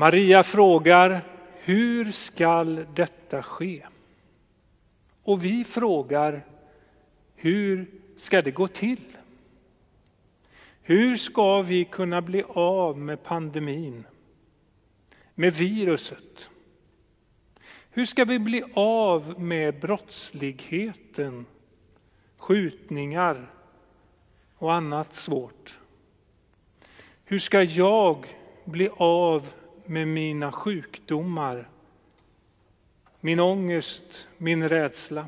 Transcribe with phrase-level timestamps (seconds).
[0.00, 3.86] Maria frågar, hur skall detta ske?
[5.22, 6.46] Och vi frågar,
[7.34, 9.16] hur ska det gå till?
[10.82, 14.04] Hur ska vi kunna bli av med pandemin,
[15.34, 16.50] med viruset?
[17.90, 21.46] Hur ska vi bli av med brottsligheten,
[22.36, 23.50] skjutningar
[24.54, 25.78] och annat svårt?
[27.24, 28.26] Hur ska jag
[28.64, 29.59] bli av
[29.90, 31.68] med mina sjukdomar,
[33.20, 35.26] min ångest, min rädsla?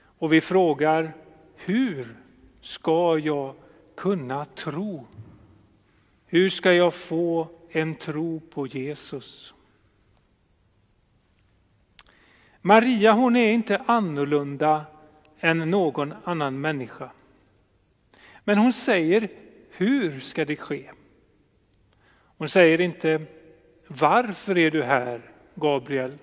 [0.00, 1.12] Och vi frågar,
[1.56, 2.16] hur
[2.60, 3.54] ska jag
[3.94, 5.06] kunna tro?
[6.26, 9.54] Hur ska jag få en tro på Jesus?
[12.60, 14.84] Maria hon är inte annorlunda
[15.40, 17.10] än någon annan människa.
[18.44, 19.28] Men hon säger,
[19.70, 20.90] hur ska det ske?
[22.38, 23.22] Hon säger inte,
[23.86, 25.20] varför är du här,
[25.54, 26.18] Gabriel?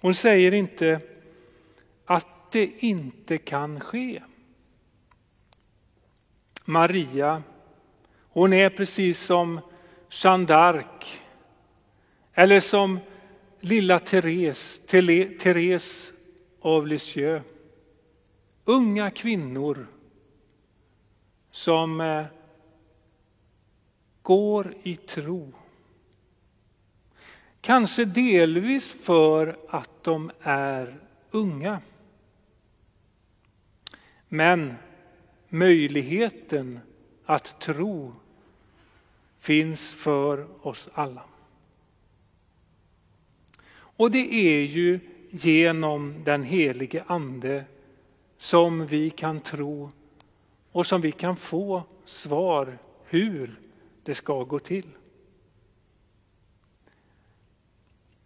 [0.00, 1.00] Hon säger inte
[2.04, 4.22] att det inte kan ske.
[6.64, 7.42] Maria,
[8.28, 9.60] hon är precis som
[10.10, 11.18] Jeanne d'Arc
[12.34, 12.98] eller som
[13.60, 16.12] lilla Therese, Therese
[16.60, 17.44] av Lisieux.
[18.64, 19.86] Unga kvinnor
[21.50, 22.24] som eh,
[24.26, 25.52] går i tro.
[27.60, 31.80] Kanske delvis för att de är unga.
[34.28, 34.74] Men
[35.48, 36.80] möjligheten
[37.24, 38.12] att tro
[39.38, 41.22] finns för oss alla.
[43.72, 47.64] Och det är ju genom den helige Ande
[48.36, 49.90] som vi kan tro
[50.72, 53.60] och som vi kan få svar hur
[54.06, 54.86] det ska gå till.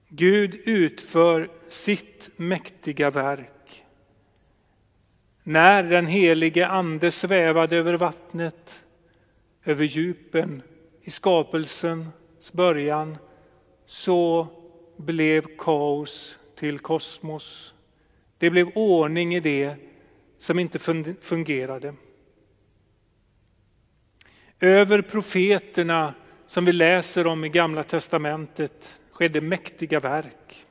[0.08, 3.84] Gud utför sitt mäktiga verk.
[5.42, 8.84] När den helige Ande svävade över vattnet,
[9.64, 10.62] över djupen
[11.02, 13.16] i skapelsens början,
[13.86, 14.46] så
[14.96, 17.74] blev kaos till kosmos.
[18.38, 19.74] Det blev ordning i det
[20.38, 20.78] som inte
[21.20, 21.94] fungerade.
[24.62, 26.14] Över profeterna
[26.46, 30.66] som vi läser om i Gamla testamentet skedde mäktiga verk.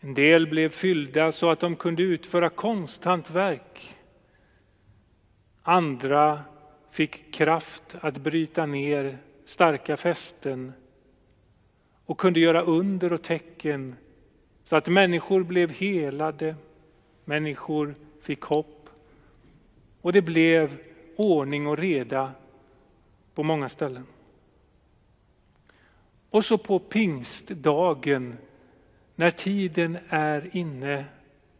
[0.00, 3.96] En del blev fyllda så att de kunde utföra konsthantverk.
[5.62, 6.40] Andra
[6.90, 10.72] fick kraft att bryta ner starka fästen
[12.04, 13.96] och kunde göra under och tecken
[14.64, 16.54] så att människor blev helade,
[17.24, 18.88] människor fick hopp
[20.00, 20.87] och det blev
[21.18, 22.32] ordning och reda
[23.34, 24.06] på många ställen.
[26.30, 28.36] Och så på pingstdagen
[29.14, 31.04] när tiden är inne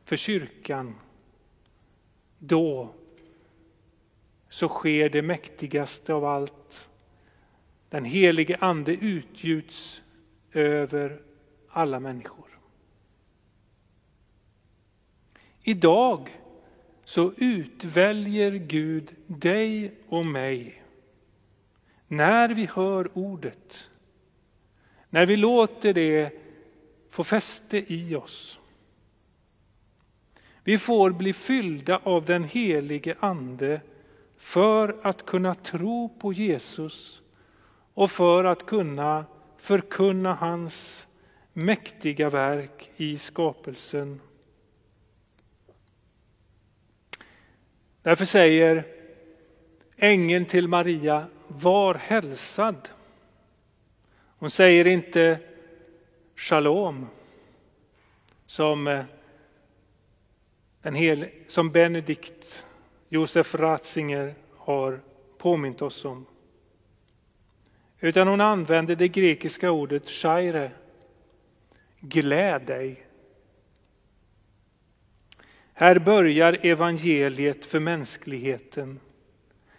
[0.05, 0.95] för kyrkan,
[2.39, 2.95] då
[4.49, 6.89] så sker det mäktigaste av allt.
[7.89, 10.03] Den helige ande utgjuts
[10.53, 11.23] över
[11.69, 12.59] alla människor.
[15.63, 16.41] Idag
[17.09, 20.83] så utväljer Gud dig och mig
[22.09, 23.91] när vi hör ordet,
[25.11, 26.33] när vi låter det
[27.11, 28.61] få fäste i oss.
[30.65, 33.81] Vi får bli fyllda av den helige Ande
[34.37, 37.23] för att kunna tro på Jesus
[37.95, 39.25] och för att kunna
[39.59, 41.07] förkunna hans
[41.53, 44.21] mäktiga verk i skapelsen.
[48.09, 48.85] Därför säger
[49.97, 52.89] ängeln till Maria, var hälsad.
[54.39, 55.39] Hon säger inte
[56.37, 57.07] shalom
[58.47, 59.05] som, eh,
[60.83, 62.67] den hel, som Benedikt
[63.09, 65.01] Josef Ratzinger har
[65.39, 66.27] påmint oss om.
[68.01, 70.71] Utan hon använder det grekiska ordet shaire,
[72.01, 73.08] gläd dig.
[75.81, 79.01] Här börjar evangeliet för mänskligheten.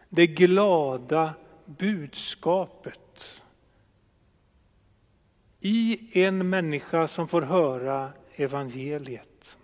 [0.09, 1.33] Det glada
[1.65, 3.41] budskapet.
[5.59, 9.57] I en människa som får höra evangeliet.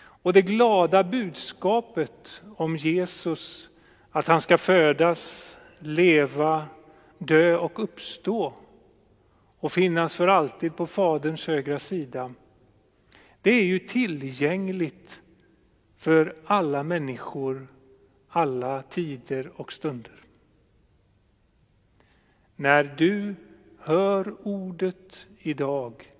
[0.00, 3.68] Och det glada budskapet om Jesus,
[4.10, 6.66] att han ska födas, leva,
[7.18, 8.52] dö och uppstå
[9.60, 12.34] och finnas för alltid på Faderns högra sida.
[13.42, 15.22] Det är ju tillgängligt
[15.96, 17.68] för alla människor,
[18.28, 20.20] alla tider och stunder.
[22.60, 23.34] när du
[23.78, 26.12] hör ordet idag,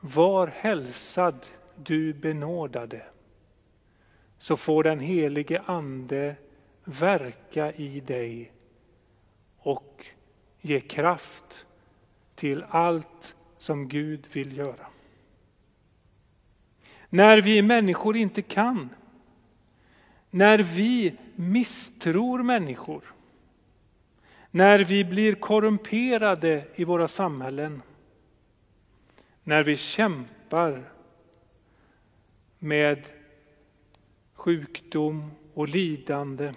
[0.00, 1.46] var hälsad
[1.76, 3.02] du benådade,
[4.38, 6.36] så får den helige Ande
[6.84, 8.52] verka i dig
[9.58, 10.06] och
[10.60, 11.66] ge kraft
[12.34, 14.86] till allt som Gud vill göra.
[17.08, 18.88] När vi människor inte kan,
[20.30, 23.04] när vi misstror människor,
[24.50, 27.82] när vi blir korrumperade i våra samhällen,
[29.42, 30.92] när vi kämpar
[32.58, 33.02] med
[34.34, 36.52] sjukdom och lidande,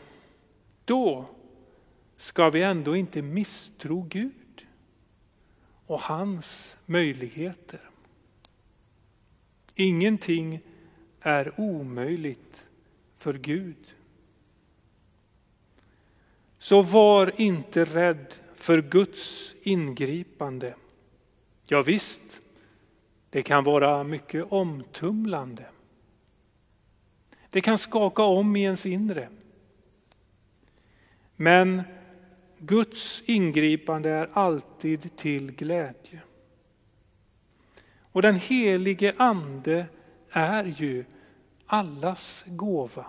[0.85, 1.25] då
[2.15, 4.67] ska vi ändå inte misstro Gud
[5.85, 7.90] och hans möjligheter.
[9.75, 10.59] Ingenting
[11.21, 12.67] är omöjligt
[13.17, 13.95] för Gud.
[16.59, 20.75] Så var inte rädd för Guds ingripande.
[21.65, 22.41] Ja, visst,
[23.29, 25.65] det kan vara mycket omtumlande.
[27.49, 29.29] Det kan skaka om i ens inre.
[31.35, 31.81] Men
[32.57, 36.21] Guds ingripande är alltid till glädje.
[38.11, 39.85] Och den helige ande
[40.29, 41.05] är ju
[41.65, 43.05] allas gåva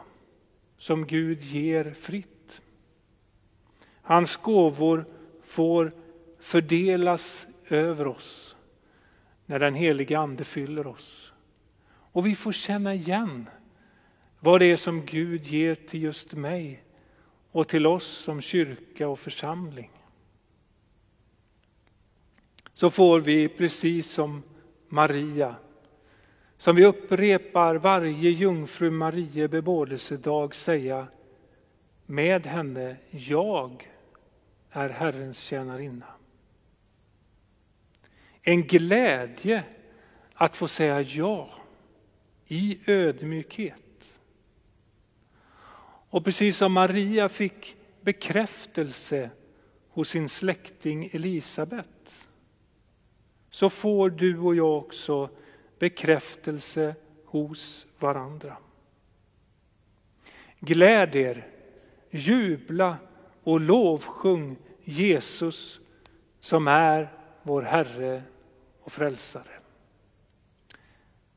[0.77, 2.63] som Gud ger fritt.
[4.03, 5.05] Hans gåvor
[5.43, 5.93] får
[6.39, 8.57] fördelas över oss
[9.47, 11.33] när den helige ande fyller oss.
[11.87, 13.49] Och vi får känna igen
[14.41, 16.83] vad det är som Gud ger till just mig
[17.51, 19.91] och till oss som kyrka och församling.
[22.73, 24.43] Så får vi precis som
[24.93, 25.55] Maria,
[26.57, 31.07] som vi upprepar varje jungfru Marie bebådelsedag säga
[32.07, 33.91] med henne, jag
[34.71, 36.07] är Herrens tjänarinna.
[38.43, 39.65] En glädje
[40.35, 41.51] att få säga ja
[42.47, 44.19] i ödmjukhet.
[46.11, 49.31] Och precis som Maria fick bekräftelse
[49.89, 52.29] hos sin släkting Elisabet
[53.53, 55.29] så får du och jag också
[55.79, 56.95] bekräftelse
[57.25, 58.57] hos varandra.
[60.61, 61.47] Gläd er,
[62.11, 62.97] jubla
[63.43, 65.81] och lovsjung Jesus
[66.41, 67.13] som är
[67.43, 68.23] vår Herre
[68.83, 69.59] och Frälsare.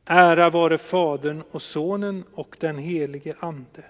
[0.06, 3.83] Ära vare Fadern och Sonen och den helige Ande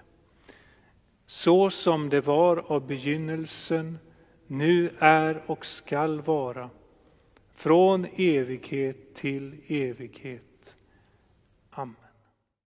[1.26, 3.98] så som det var av begynnelsen,
[4.46, 6.70] nu är och skall vara,
[7.56, 10.76] från evighet till evighet.
[11.70, 12.05] Amen.